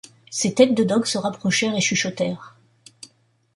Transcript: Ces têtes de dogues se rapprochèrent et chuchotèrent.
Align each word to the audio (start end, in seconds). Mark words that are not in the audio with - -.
Ces 0.31 0.55
têtes 0.55 0.73
de 0.73 0.83
dogues 0.83 1.05
se 1.05 1.19
rapprochèrent 1.19 1.75
et 1.75 1.79
chuchotèrent. 1.79 2.55